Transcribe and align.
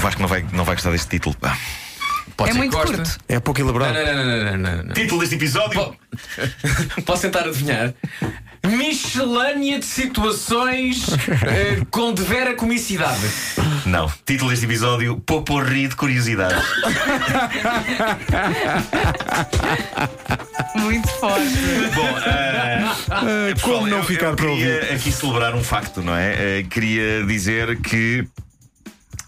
O 0.00 0.02
Vasco 0.02 0.22
não 0.22 0.28
vai, 0.28 0.42
não 0.54 0.64
vai 0.64 0.74
gostar 0.76 0.90
deste 0.92 1.08
título. 1.10 1.36
pá. 1.38 1.54
Pode 2.34 2.50
É 2.50 2.52
ser 2.54 2.58
muito 2.58 2.70
que 2.70 2.76
goste. 2.78 2.96
curto. 2.96 3.18
É 3.28 3.38
pouco 3.38 3.60
elaborado. 3.60 3.92
não, 3.92 4.02
não, 4.02 4.14
não, 4.24 4.44
não, 4.44 4.56
não, 4.76 4.82
não. 4.84 4.94
Título 4.94 5.20
deste 5.20 5.34
episódio: 5.34 5.78
Po- 5.78 5.94
Posso 7.04 7.20
tentar 7.22 7.40
adivinhar? 7.40 7.92
Miscelânea 8.66 9.78
de 9.78 9.84
situações 9.84 11.06
eh, 11.46 11.82
com 11.90 12.14
devera 12.14 12.54
comicidade. 12.54 13.20
Não. 13.84 14.10
Título 14.24 14.48
deste 14.50 14.64
episódio: 14.64 15.20
Poporri 15.20 15.86
de 15.88 15.96
curiosidade. 15.96 16.54
Muito 20.76 21.08
forte. 21.08 21.44
Bom, 21.94 22.08
ah, 22.24 22.96
Ah, 23.10 23.20
pessoal, 23.54 23.74
como 23.76 23.86
não 23.86 23.98
eu- 23.98 24.04
ficar 24.04 24.26
eu 24.28 24.36
para 24.36 24.46
queria 24.46 24.74
ouvir? 24.76 24.92
aqui 24.94 25.12
celebrar 25.12 25.54
um 25.54 25.62
facto, 25.64 26.00
não 26.02 26.16
é? 26.16 26.60
Eh, 26.60 26.62
queria 26.70 27.24
dizer 27.26 27.78
que. 27.80 28.26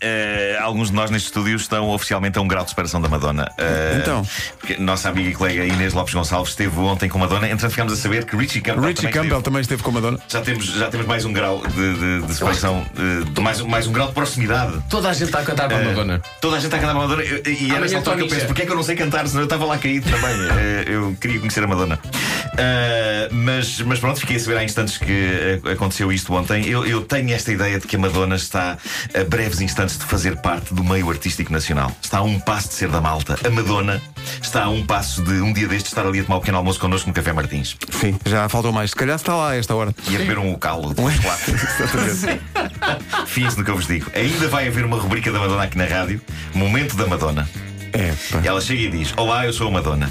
Eh, 0.02 0.58
alguns 0.60 0.88
de 0.90 0.94
nós 0.94 1.10
neste 1.10 1.26
estúdio 1.26 1.56
estão 1.56 1.88
oficialmente 1.90 2.38
a 2.38 2.42
um 2.42 2.48
grau 2.48 2.64
de 2.64 2.70
separação 2.70 3.00
da 3.00 3.08
Madonna. 3.08 3.50
Eh, 3.56 3.98
Então? 4.02 4.26
Porque 4.58 4.76
nossa 4.78 5.08
amiga 5.08 5.30
e 5.30 5.34
colega 5.34 5.64
Inês 5.64 5.92
Lopes 5.94 6.12
Gonçalves 6.14 6.50
esteve 6.50 6.78
ontem 6.80 7.08
com 7.08 7.18
Madonna. 7.18 7.46
Entretanto, 7.46 7.70
ficámos 7.70 7.92
a 7.92 7.96
saber 7.96 8.24
que 8.24 8.36
Richie 8.36 8.60
Campbell 8.60 8.82
Richie 8.84 8.94
também 8.96 9.12
Campbell 9.12 9.24
esteve. 9.38 9.42
também 9.44 9.60
esteve 9.62 9.82
com 9.82 9.90
a 9.90 9.94
Madonna. 9.94 10.18
Já 10.28 10.40
temos, 10.40 10.64
já 10.66 10.88
temos 10.88 11.06
mais 11.06 11.24
um 11.24 11.32
grau 11.32 11.62
de, 11.66 11.94
de, 12.20 12.26
de 12.26 12.34
separação, 12.34 12.84
eh, 12.98 13.24
de 13.30 13.40
mais, 13.40 13.60
um- 13.60 13.68
mais 13.68 13.86
um 13.86 13.92
grau 13.92 14.08
de 14.08 14.14
proximidade. 14.14 14.82
Toda 14.90 15.08
a 15.08 15.12
gente 15.12 15.24
está 15.24 15.38
a 15.40 15.44
cantar 15.44 15.68
para 15.68 15.78
a 15.78 15.84
Madonna. 15.84 16.20
Toda 16.40 16.56
a 16.56 16.58
gente 16.58 16.66
está 16.66 16.76
a 16.78 16.80
cantar 16.80 16.94
para 16.94 17.04
a 17.04 17.08
Madonna. 17.08 17.22
E 17.24 17.28
era 17.30 17.76
Amanhã 17.76 17.80
nessa 17.80 17.96
altura 17.98 18.16
que 18.16 18.22
eu 18.22 18.28
penso: 18.28 18.46
porque 18.46 18.62
é 18.62 18.66
que 18.66 18.72
eu 18.72 18.76
não 18.76 18.82
sei 18.82 18.96
cantar? 18.96 19.26
Senão 19.28 19.42
eu 19.42 19.44
estava 19.46 19.64
lá 19.64 19.78
caído 19.78 20.10
também. 20.10 20.32
Eu 20.92 21.16
queria 21.20 21.38
conhecer 21.38 21.62
a 21.62 21.66
Madonna. 21.66 21.98
Eh, 22.56 23.28
mas, 23.32 23.80
mas 23.80 23.98
pronto, 23.98 24.20
fiquei 24.20 24.36
a 24.36 24.40
saber 24.40 24.58
há 24.58 24.64
instantes 24.64 24.98
que 24.98 25.60
eh, 25.64 25.72
aconteceu 25.72 26.12
isto 26.12 26.32
ontem. 26.34 26.66
Eu, 26.68 26.84
eu 26.86 27.02
tenho 27.02 27.32
esta 27.32 27.50
ideia 27.52 27.78
de 27.78 27.86
que 27.86 27.96
a 27.96 27.98
Madonna 27.98 28.36
está 28.36 28.76
a 29.14 29.24
breves 29.24 29.60
instantes 29.60 29.98
de 29.98 30.04
fazer 30.04 30.36
parte 30.36 30.74
do 30.74 30.84
meio 30.84 31.08
artístico 31.10 31.52
nacional. 31.52 31.90
Está 32.02 32.18
a 32.18 32.22
um 32.22 32.38
passo 32.38 32.68
de 32.68 32.74
ser 32.74 32.88
da 32.88 33.00
malta. 33.00 33.38
A 33.44 33.50
Madonna 33.50 34.00
está 34.42 34.64
a 34.64 34.68
um 34.68 34.84
passo 34.84 35.22
de 35.22 35.40
um 35.40 35.52
dia 35.52 35.66
destes 35.66 35.90
estar 35.92 36.06
ali 36.06 36.20
a 36.20 36.24
tomar 36.24 36.36
o 36.36 36.40
pequeno 36.40 36.58
almoço 36.58 36.78
connosco 36.78 37.08
no 37.08 37.14
Café 37.14 37.32
Martins 37.32 37.76
Sim, 37.90 38.18
já 38.26 38.48
faltou 38.48 38.72
mais. 38.72 38.90
Se 38.90 38.96
calhar 38.96 39.16
está 39.16 39.34
lá 39.34 39.50
a 39.50 39.56
esta 39.56 39.74
hora. 39.74 39.94
e 40.08 40.16
a 40.16 40.18
beber 40.18 40.38
um 40.38 40.54
calo 40.54 40.94
de 40.94 41.00
chocolate. 41.00 41.50
Exatamente. 41.50 42.42
Fiz 43.26 43.56
no 43.56 43.64
que 43.64 43.70
eu 43.70 43.76
vos 43.76 43.86
digo. 43.86 44.10
Ainda 44.14 44.48
vai 44.48 44.68
haver 44.68 44.84
uma 44.84 44.98
rubrica 44.98 45.32
da 45.32 45.38
Madonna 45.38 45.62
aqui 45.62 45.78
na 45.78 45.84
rádio, 45.86 46.20
Momento 46.54 46.96
da 46.96 47.06
Madonna. 47.06 47.48
É, 47.92 48.12
pá. 48.30 48.40
E 48.42 48.48
ela 48.48 48.60
chega 48.60 48.82
e 48.82 48.90
diz: 48.90 49.12
Olá, 49.16 49.46
eu 49.46 49.52
sou 49.52 49.68
a 49.68 49.70
Madonna. 49.70 50.10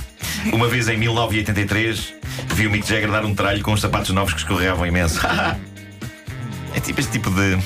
Uma 0.51 0.67
vez 0.67 0.87
em 0.87 0.97
1983 0.97 2.13
vi 2.53 2.67
o 2.67 2.71
Mick 2.71 2.87
Jagger 2.87 3.11
dar 3.11 3.25
um 3.25 3.33
tralho 3.35 3.61
com 3.63 3.73
os 3.73 3.81
sapatos 3.81 4.11
novos 4.11 4.33
que 4.33 4.39
escorregavam 4.39 4.85
imenso. 4.85 5.19
é 6.75 6.79
tipo 6.79 6.99
este 6.99 7.11
tipo 7.13 7.29
de, 7.31 7.57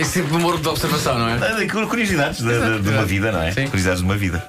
Esse 0.00 0.20
tipo 0.20 0.28
de 0.28 0.36
humor 0.36 0.58
de 0.60 0.68
observação, 0.68 1.18
não 1.18 1.28
é? 1.28 1.38
de 1.64 1.66
curiosidades 1.66 2.38
de, 2.42 2.48
de- 2.48 2.80
de 2.82 2.88
uma 2.90 3.04
vida, 3.04 3.32
não 3.32 3.42
é? 3.42 3.52
Sim. 3.52 3.64
Curiosidades 3.66 4.00
de 4.00 4.04
uma 4.04 4.16
vida. 4.16 4.44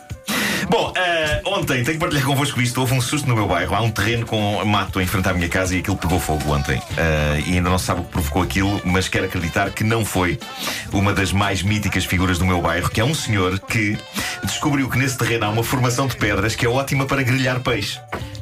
Bom, 0.70 0.94
eh, 0.96 1.42
ontem 1.46 1.84
tenho 1.84 1.98
que 1.98 1.98
partilhar 1.98 2.24
convosco 2.24 2.62
isto. 2.62 2.80
Houve 2.80 2.94
um 2.94 3.02
susto 3.02 3.28
no 3.28 3.34
meu 3.34 3.48
bairro. 3.48 3.74
Há 3.74 3.82
um 3.82 3.90
terreno 3.90 4.24
com 4.28 4.64
mato 4.66 5.02
em 5.02 5.08
frente 5.08 5.28
à 5.28 5.34
minha 5.34 5.50
casa 5.50 5.76
e 5.76 5.80
aquilo 5.80 5.98
pegou 5.98 6.20
fogo 6.20 6.54
ontem. 6.54 6.80
Eh, 6.96 7.44
e 7.48 7.54
ainda 7.56 7.72
não 7.72 7.80
se 7.80 7.86
sabe 7.86 8.02
o 8.02 8.04
que 8.04 8.12
provocou 8.12 8.44
aquilo, 8.44 8.80
mas 8.86 9.08
quero 9.08 9.26
acreditar 9.26 9.72
que 9.72 9.84
não 9.84 10.06
foi 10.06 10.38
uma 10.92 11.12
das 11.12 11.32
mais 11.34 11.64
míticas 11.64 12.06
figuras 12.06 12.38
do 12.38 12.46
meu 12.46 12.62
bairro, 12.62 12.88
que 12.88 13.02
é 13.02 13.04
um 13.04 13.16
senhor 13.16 13.58
que 13.62 13.98
descobriu 14.44 14.88
que 14.88 14.98
nesse 15.00 15.18
terreno 15.18 15.46
há 15.46 15.50
uma 15.50 15.64
formação 15.64 16.06
de 16.06 16.16
pedras 16.16 16.56
que 16.56 16.68
é 16.68 16.70
ótima 16.70 17.06
para 17.08 17.24
grelhar 17.24 17.60
peixe. 17.62 18.00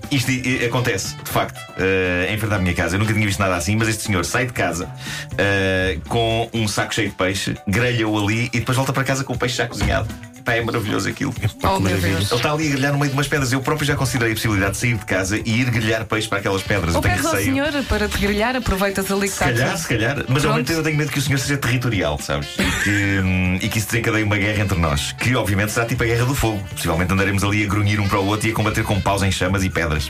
Isto 0.09 0.31
acontece, 0.65 1.15
de 1.17 1.29
facto, 1.29 1.59
eh, 1.77 2.27
em 2.31 2.37
frente 2.37 2.53
à 2.53 2.59
minha 2.59 2.73
casa. 2.73 2.95
Eu 2.95 2.99
nunca 2.99 3.13
tinha 3.13 3.25
visto 3.25 3.39
nada 3.39 3.55
assim, 3.55 3.75
mas 3.75 3.89
este 3.89 4.03
senhor 4.03 4.23
sai 4.23 4.45
de 4.45 4.53
casa 4.53 4.89
eh, 5.37 5.97
com 6.07 6.49
um 6.53 6.67
saco 6.67 6.93
cheio 6.93 7.09
de 7.09 7.15
peixe, 7.15 7.55
grelha-o 7.67 8.17
ali 8.17 8.49
e 8.53 8.59
depois 8.59 8.77
volta 8.77 8.93
para 8.93 9.03
casa 9.03 9.23
com 9.23 9.33
o 9.33 9.37
peixe 9.37 9.57
já 9.57 9.67
cozinhado. 9.67 10.07
Pá, 10.47 10.53
é 10.53 10.61
maravilhoso 10.63 11.09
aquilo. 11.09 11.33
Oh, 11.61 11.77
meu 11.77 11.97
Deus. 11.97 12.31
Ele 12.31 12.35
está 12.35 12.53
ali 12.53 12.67
a 12.67 12.71
grelhar 12.71 12.93
no 12.93 12.99
meio 12.99 13.11
de 13.11 13.17
umas 13.17 13.27
pedras. 13.27 13.51
Eu 13.51 13.59
próprio 13.59 13.85
já 13.85 13.97
considerei 13.97 14.31
a 14.31 14.35
possibilidade 14.35 14.71
de 14.71 14.77
sair 14.77 14.93
de 14.97 15.03
casa 15.05 15.37
e 15.43 15.59
ir 15.59 15.69
grelhar 15.69 16.05
peixe 16.05 16.25
para 16.29 16.37
aquelas 16.37 16.63
pedras. 16.63 16.95
Ou 16.95 16.99
eu 16.99 17.01
tenho 17.01 17.15
pedes 17.15 17.25
ao 17.25 17.33
receio. 17.35 17.53
senhor 17.53 17.83
para 17.83 18.07
te 18.07 18.17
grelhar, 18.17 18.55
aproveitas 18.55 19.11
ali 19.11 19.23
que 19.23 19.27
Se 19.27 19.33
está 19.33 19.45
calhar, 19.47 19.77
se 19.77 19.87
calhar. 19.89 20.15
Mas 20.15 20.27
ao 20.27 20.33
mesmo 20.33 20.41
Pronto. 20.53 20.67
tempo 20.67 20.79
eu 20.79 20.83
tenho 20.83 20.97
medo 20.97 21.11
que 21.11 21.19
o 21.19 21.21
senhor 21.21 21.37
seja 21.37 21.57
territorial, 21.57 22.17
sabes? 22.19 22.47
E 22.57 22.83
que, 22.83 23.19
hum, 23.21 23.59
e 23.61 23.67
que 23.67 23.77
isso 23.77 23.87
desencadeie 23.87 24.23
uma 24.23 24.37
guerra 24.37 24.61
entre 24.63 24.77
nós. 24.79 25.11
Que 25.19 25.35
obviamente 25.35 25.73
será 25.73 25.85
tipo 25.85 26.01
a 26.03 26.05
guerra 26.05 26.23
do 26.23 26.33
fogo. 26.33 26.63
Possivelmente 26.71 27.11
andaremos 27.11 27.43
ali 27.43 27.65
a 27.65 27.67
grunhir 27.67 27.99
um 27.99 28.07
para 28.07 28.19
o 28.19 28.25
outro 28.25 28.47
e 28.47 28.51
a 28.51 28.53
combater 28.53 28.83
com 28.85 29.01
paus 29.01 29.23
em 29.23 29.31
chamas 29.31 29.65
e 29.65 29.69
pedras. 29.69 30.09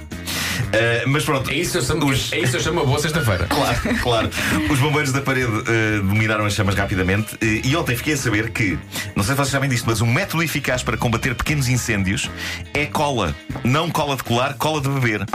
Ah, 0.72 1.04
mas 1.08 1.24
pronto. 1.26 1.50
É 1.50 1.56
isso 1.56 1.80
eu 1.80 1.82
chamo, 1.82 2.06
Os- 2.12 2.32
é 2.32 2.40
isso 2.40 2.58
eu 2.58 2.60
chamo 2.62 2.82
uma 2.82 2.86
boa 2.86 3.00
sexta-feira. 3.00 3.48
Claro, 3.58 3.80
claro. 4.04 4.30
Os 4.70 4.78
bombeiros 4.80 5.12
da 5.12 5.20
parede 5.22 5.52
eh, 5.68 5.98
dominaram 5.98 6.46
as 6.46 6.54
chamas 6.54 6.76
rapidamente 6.76 7.36
eh, 7.42 7.62
e 7.64 7.76
ontem 7.76 7.96
fiquei 7.96 8.14
a 8.14 8.18
saber 8.18 8.52
que, 8.52 8.78
não 9.16 9.24
sei 9.24 9.34
se 9.34 9.38
vocês 9.38 9.48
sabem 9.50 9.68
disto, 9.70 9.86
mas 9.88 10.00
um 10.02 10.06
método 10.28 10.44
eficaz 10.44 10.84
para 10.84 10.98
combater 10.98 11.34
pequenos 11.36 11.70
incêndios 11.70 12.30
é 12.74 12.86
cola. 12.86 13.34
Não 13.64 13.90
cola 13.90 14.18
de 14.18 14.24
colar, 14.24 14.56
cola 14.56 14.82
de 14.82 14.90
beber. 14.90 15.26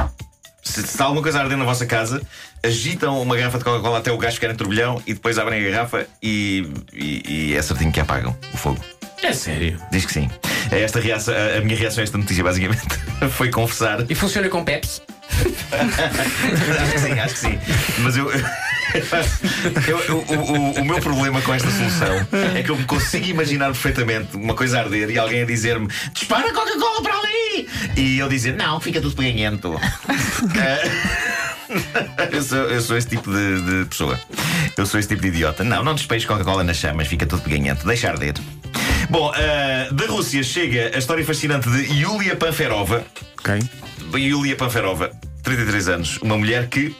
Se 0.62 0.74
se 0.74 0.80
está 0.80 1.04
alguma 1.04 1.22
coisa 1.22 1.38
a 1.38 1.42
arder 1.42 1.56
na 1.56 1.64
vossa 1.64 1.86
casa, 1.86 2.20
agitam 2.62 3.20
uma 3.22 3.34
garrafa 3.34 3.56
de 3.56 3.64
Coca-Cola 3.64 3.98
até 3.98 4.12
o 4.12 4.18
gás 4.18 4.34
ficar 4.34 4.50
em 4.50 4.54
turbilhão 4.54 5.02
e 5.06 5.14
depois 5.14 5.38
abrem 5.38 5.66
a 5.66 5.70
garrafa 5.70 6.06
e, 6.22 6.68
e, 6.92 7.22
e 7.26 7.56
é 7.56 7.62
certinho 7.62 7.90
que 7.90 8.00
apagam 8.00 8.36
o 8.52 8.56
fogo. 8.58 8.78
É 9.22 9.32
sério. 9.32 9.80
Diz 9.90 10.04
que 10.04 10.12
sim. 10.12 10.30
Esta 10.70 11.00
reação, 11.00 11.34
a, 11.34 11.58
a 11.58 11.60
minha 11.62 11.76
reação 11.76 12.02
a 12.02 12.04
esta 12.04 12.18
notícia, 12.18 12.44
basicamente, 12.44 12.82
foi 13.32 13.50
confessar 13.50 14.04
E 14.10 14.14
funciona 14.14 14.50
com 14.50 14.62
Pepsi? 14.62 15.00
Acho 15.42 16.92
que 16.92 16.98
sim, 16.98 17.12
acho 17.20 17.34
que 17.34 17.40
sim. 17.40 17.58
Mas 17.98 18.16
eu. 18.16 18.30
eu- 18.32 20.00
eu- 20.08 20.16
o, 20.18 20.80
o- 20.80 20.84
meu 20.84 21.00
problema 21.00 21.40
com 21.42 21.54
esta 21.54 21.70
solução 21.70 22.26
é 22.56 22.62
que 22.62 22.70
eu 22.70 22.76
me 22.76 22.84
consigo 22.84 23.26
imaginar 23.26 23.66
perfeitamente 23.66 24.36
uma 24.36 24.54
coisa 24.54 24.78
a 24.78 24.82
arder 24.82 25.10
e 25.10 25.18
alguém 25.18 25.42
a 25.42 25.46
dizer-me 25.46 25.88
dispara 26.12 26.52
Coca-Cola 26.52 27.02
para 27.02 27.14
ali! 27.14 27.68
E 27.96 28.18
eu 28.18 28.28
dizer 28.28 28.54
não, 28.54 28.80
fica 28.80 29.00
tudo 29.00 29.14
peganhento. 29.16 29.78
Eh, 30.60 30.90
eu, 32.32 32.42
sou, 32.42 32.58
eu 32.58 32.80
sou 32.82 32.96
esse 32.96 33.08
tipo 33.08 33.30
de, 33.32 33.62
de 33.80 33.84
pessoa. 33.88 34.20
Eu 34.76 34.84
sou 34.86 34.98
esse 35.00 35.08
tipo 35.08 35.22
de 35.22 35.28
idiota. 35.28 35.64
Não, 35.64 35.82
não 35.82 35.94
despejes 35.94 36.26
Coca-Cola 36.26 36.62
nas 36.64 36.76
chamas, 36.76 37.06
fica 37.08 37.24
tudo 37.26 37.42
peganhento. 37.42 37.86
Deixa 37.86 38.10
arder. 38.10 38.34
Bom, 39.08 39.32
eh, 39.34 39.88
da 39.92 40.06
Rússia 40.06 40.42
chega 40.42 40.90
a 40.94 40.98
história 40.98 41.24
fascinante 41.24 41.68
de 41.70 41.82
Yulia 42.00 42.36
Panferova. 42.36 43.04
Ok. 43.38 43.58
Yulia 44.14 44.54
Panferova, 44.56 45.10
33 45.56 45.88
anos, 45.88 46.18
uma 46.22 46.38
mulher 46.38 46.66
que 46.68 46.96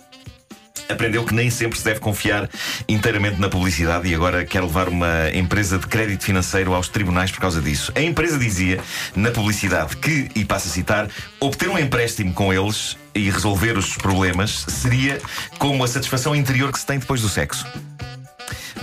aprendeu 0.86 1.24
que 1.24 1.32
nem 1.32 1.48
sempre 1.48 1.78
se 1.78 1.84
deve 1.84 2.00
confiar 2.00 2.50
inteiramente 2.86 3.40
na 3.40 3.48
publicidade 3.48 4.06
e 4.08 4.14
agora 4.14 4.44
quer 4.44 4.60
levar 4.60 4.90
uma 4.90 5.30
empresa 5.32 5.78
de 5.78 5.86
crédito 5.86 6.24
financeiro 6.24 6.74
aos 6.74 6.88
tribunais 6.88 7.30
por 7.30 7.40
causa 7.40 7.62
disso. 7.62 7.90
A 7.94 8.02
empresa 8.02 8.38
dizia 8.38 8.78
na 9.16 9.30
publicidade 9.30 9.96
que, 9.96 10.28
e 10.34 10.44
passo 10.44 10.68
a 10.68 10.70
citar, 10.70 11.08
obter 11.40 11.70
um 11.70 11.78
empréstimo 11.78 12.34
com 12.34 12.52
eles 12.52 12.98
e 13.14 13.30
resolver 13.30 13.78
os 13.78 13.96
problemas 13.96 14.66
seria 14.68 15.18
como 15.58 15.82
a 15.82 15.88
satisfação 15.88 16.36
interior 16.36 16.70
que 16.70 16.78
se 16.78 16.84
tem 16.84 16.98
depois 16.98 17.22
do 17.22 17.30
sexo. 17.30 17.66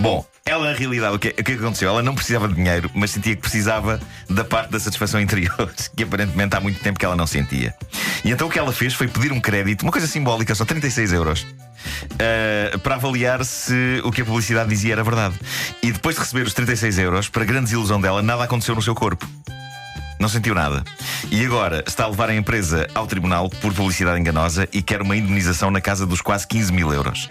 Bom, 0.00 0.24
ela 0.46 0.72
na 0.72 0.76
realidade, 0.76 1.14
o 1.14 1.18
que, 1.18 1.28
o 1.28 1.34
que 1.34 1.40
é 1.40 1.44
que 1.44 1.52
aconteceu? 1.52 1.90
Ela 1.90 2.02
não 2.02 2.14
precisava 2.14 2.48
de 2.48 2.54
dinheiro, 2.54 2.90
mas 2.94 3.10
sentia 3.10 3.36
que 3.36 3.42
precisava 3.42 4.00
da 4.30 4.42
parte 4.42 4.70
da 4.70 4.80
satisfação 4.80 5.20
interior, 5.20 5.70
que 5.94 6.02
aparentemente 6.02 6.56
há 6.56 6.60
muito 6.60 6.80
tempo 6.80 6.98
que 6.98 7.04
ela 7.04 7.14
não 7.14 7.26
sentia. 7.26 7.74
E 8.24 8.30
então 8.30 8.48
o 8.48 8.50
que 8.50 8.58
ela 8.58 8.72
fez 8.72 8.94
foi 8.94 9.06
pedir 9.08 9.30
um 9.30 9.40
crédito, 9.40 9.82
uma 9.82 9.92
coisa 9.92 10.06
simbólica, 10.06 10.54
só 10.54 10.64
36 10.64 11.12
euros, 11.12 11.46
ah, 12.18 12.78
para 12.78 12.94
avaliar 12.94 13.44
se 13.44 14.00
o 14.02 14.10
que 14.10 14.22
a 14.22 14.24
publicidade 14.24 14.70
dizia 14.70 14.94
era 14.94 15.04
verdade. 15.04 15.34
E 15.82 15.92
depois 15.92 16.16
de 16.16 16.22
receber 16.22 16.46
os 16.46 16.54
36 16.54 16.98
euros, 16.98 17.28
para 17.28 17.44
grande 17.44 17.64
desilusão 17.64 18.00
dela, 18.00 18.22
nada 18.22 18.44
aconteceu 18.44 18.74
no 18.74 18.80
seu 18.80 18.94
corpo. 18.94 19.28
Não 20.20 20.28
sentiu 20.28 20.54
nada. 20.54 20.84
E 21.30 21.42
agora 21.46 21.82
está 21.86 22.04
a 22.04 22.08
levar 22.08 22.28
a 22.28 22.34
empresa 22.34 22.86
ao 22.94 23.06
tribunal 23.06 23.48
por 23.48 23.72
publicidade 23.72 24.20
enganosa 24.20 24.68
e 24.70 24.82
quer 24.82 25.00
uma 25.00 25.16
indenização 25.16 25.70
na 25.70 25.80
casa 25.80 26.06
dos 26.06 26.20
quase 26.20 26.46
15 26.46 26.70
mil 26.72 26.92
euros. 26.92 27.26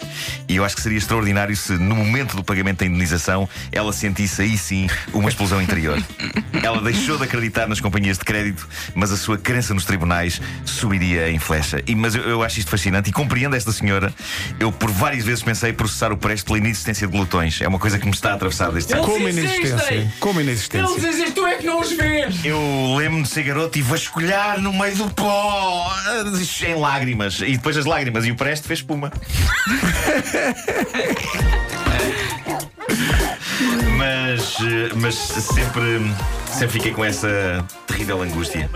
E 0.48 0.56
eu 0.56 0.64
acho 0.64 0.74
que 0.74 0.82
seria 0.82 0.98
extraordinário 0.98 1.54
se, 1.56 1.74
no 1.74 1.94
momento 1.94 2.34
do 2.34 2.42
pagamento 2.42 2.80
da 2.80 2.86
indenização, 2.86 3.48
ela 3.70 3.92
sentisse 3.92 4.42
aí 4.42 4.58
sim 4.58 4.88
uma 5.12 5.28
explosão 5.28 5.62
interior. 5.62 6.02
Ela 6.62 6.80
deixou 6.82 7.16
de 7.16 7.24
acreditar 7.24 7.66
nas 7.68 7.80
companhias 7.80 8.18
de 8.18 8.24
crédito, 8.24 8.68
mas 8.94 9.10
a 9.10 9.16
sua 9.16 9.38
crença 9.38 9.72
nos 9.72 9.84
tribunais 9.84 10.42
subiria 10.64 11.30
em 11.30 11.38
flecha. 11.38 11.82
E, 11.86 11.94
mas 11.94 12.14
eu, 12.14 12.22
eu 12.22 12.42
acho 12.42 12.58
isto 12.58 12.70
fascinante 12.70 13.08
e 13.08 13.12
compreendo 13.12 13.54
esta 13.56 13.72
senhora. 13.72 14.12
Eu, 14.58 14.70
por 14.72 14.90
várias 14.90 15.24
vezes, 15.24 15.42
pensei 15.42 15.70
em 15.70 15.74
processar 15.74 16.12
o 16.12 16.16
preço 16.16 16.44
pela 16.44 16.58
inexistência 16.58 17.06
de 17.06 17.12
glutões. 17.12 17.60
É 17.62 17.68
uma 17.68 17.78
coisa 17.78 17.98
que 17.98 18.04
me 18.04 18.12
está 18.12 18.32
a 18.32 18.34
atravessar 18.34 18.70
desde 18.72 18.92
Eles 18.92 19.06
Como 19.06 19.28
existem! 19.28 19.56
inexistência. 19.60 20.12
Como 20.18 20.40
Eles 20.40 20.48
inexistência. 20.70 21.08
existem, 21.08 21.32
tu 21.32 21.46
é 21.46 21.54
que 21.56 21.66
não 21.66 21.80
os 21.80 21.92
vês! 21.92 22.44
Eu 22.44 22.79
lembro-me 22.96 23.22
de 23.22 23.28
ser 23.28 23.42
garoto 23.42 23.78
e 23.78 23.82
vasculhar 23.82 24.60
no 24.60 24.72
meio 24.72 24.96
do 24.96 25.10
pó 25.10 25.90
em 26.66 26.74
lágrimas. 26.74 27.40
E 27.40 27.56
depois 27.56 27.76
as 27.76 27.84
lágrimas 27.84 28.26
e 28.26 28.30
o 28.30 28.36
preste 28.36 28.66
fez 28.66 28.80
espuma. 28.80 29.12
mas, 33.96 34.56
mas 34.96 35.14
sempre, 35.14 36.00
sempre 36.46 36.72
fiquei 36.72 36.92
com 36.92 37.04
essa 37.04 37.64
terrível 37.86 38.22
angústia. 38.22 38.68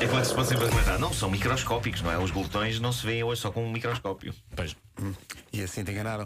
É 0.00 0.06
claro 0.06 0.22
que 0.22 0.28
se 0.28 0.34
pode 0.34 0.48
sempre 0.48 0.64
lembrar. 0.64 0.98
Não, 0.98 1.12
são 1.12 1.30
microscópicos, 1.30 2.02
não 2.02 2.10
é? 2.12 2.18
Os 2.18 2.30
glutões 2.30 2.80
não 2.80 2.92
se 2.92 3.04
veem 3.04 3.22
hoje 3.22 3.40
só 3.40 3.50
com 3.50 3.64
um 3.64 3.72
microscópio. 3.72 4.32
E 5.52 5.62
assim 5.62 5.84
te 5.84 5.90
enganaram. 5.90 6.24